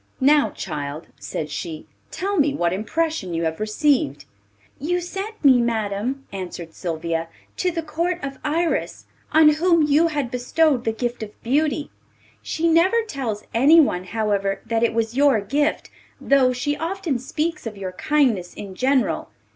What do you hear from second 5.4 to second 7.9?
me, madam,' answered Sylvia, 'to the